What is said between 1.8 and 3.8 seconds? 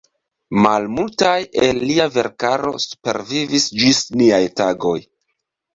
lia verkaro supervivis